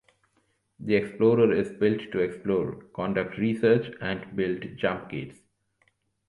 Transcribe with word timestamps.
The 0.79 0.95
Explorer 0.95 1.51
is 1.53 1.73
built 1.77 2.11
to 2.11 2.19
explore, 2.21 2.85
conduct 2.95 3.37
research, 3.37 3.93
and 4.01 4.35
build 4.35 4.61
Jumpgates. 4.75 5.37